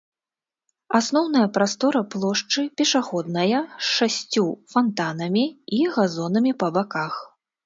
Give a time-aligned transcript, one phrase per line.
[0.99, 5.45] Асноўная прастора плошчы пешаходная, з шасцю фантанамі
[5.79, 7.13] і газонамі па баках.